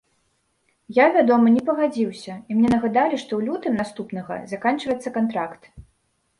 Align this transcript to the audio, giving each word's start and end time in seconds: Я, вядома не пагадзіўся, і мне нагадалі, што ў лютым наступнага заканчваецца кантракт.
Я, 0.97 1.05
вядома 1.17 1.51
не 1.57 1.61
пагадзіўся, 1.67 2.39
і 2.49 2.59
мне 2.59 2.69
нагадалі, 2.75 3.15
што 3.27 3.29
ў 3.35 3.41
лютым 3.51 3.73
наступнага 3.85 4.41
заканчваецца 4.55 5.09
кантракт. 5.23 5.73